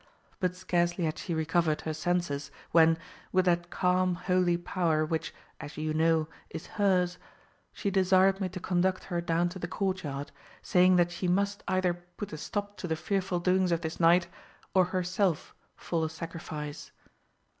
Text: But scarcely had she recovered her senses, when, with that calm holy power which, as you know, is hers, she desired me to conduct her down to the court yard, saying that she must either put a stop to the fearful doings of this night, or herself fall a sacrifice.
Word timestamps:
But 0.39 0.55
scarcely 0.55 1.03
had 1.03 1.19
she 1.19 1.35
recovered 1.35 1.81
her 1.81 1.93
senses, 1.93 2.49
when, 2.71 2.97
with 3.31 3.45
that 3.45 3.69
calm 3.69 4.15
holy 4.15 4.57
power 4.57 5.05
which, 5.05 5.31
as 5.59 5.77
you 5.77 5.93
know, 5.93 6.27
is 6.49 6.65
hers, 6.65 7.19
she 7.71 7.91
desired 7.91 8.41
me 8.41 8.49
to 8.49 8.59
conduct 8.59 9.03
her 9.03 9.21
down 9.21 9.47
to 9.49 9.59
the 9.59 9.67
court 9.67 10.03
yard, 10.03 10.31
saying 10.63 10.95
that 10.95 11.11
she 11.11 11.27
must 11.27 11.63
either 11.67 11.93
put 11.93 12.33
a 12.33 12.37
stop 12.37 12.77
to 12.77 12.87
the 12.87 12.95
fearful 12.95 13.39
doings 13.39 13.71
of 13.71 13.81
this 13.81 13.99
night, 13.99 14.25
or 14.73 14.85
herself 14.85 15.53
fall 15.75 16.03
a 16.03 16.09
sacrifice. 16.09 16.91